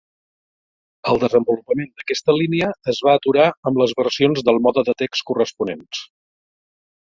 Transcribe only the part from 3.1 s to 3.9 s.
aturar amb